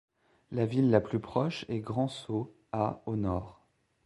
La 0.51 0.65
ville 0.65 0.89
la 0.89 0.99
plus 0.99 1.19
proches 1.19 1.63
est 1.69 1.77
Grand-Sault, 1.77 2.51
à 2.71 3.03
au 3.05 3.15
nord. 3.15 3.61